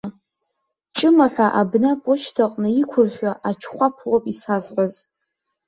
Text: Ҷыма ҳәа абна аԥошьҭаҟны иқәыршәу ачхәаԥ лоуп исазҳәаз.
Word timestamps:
Ҷыма 0.95 1.25
ҳәа 1.33 1.47
абна 1.61 1.89
аԥошьҭаҟны 1.93 2.69
иқәыршәу 2.81 3.33
ачхәаԥ 3.49 3.95
лоуп 4.09 4.23
исазҳәаз. 4.31 4.93